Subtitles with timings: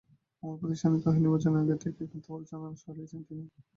[0.43, 3.43] আমার প্রতি ঈর্ষান্বিত হয়ে নির্বাচনের আগে থেকেই মিথ্যা প্রচারণা চালিয়েছেন তিনি।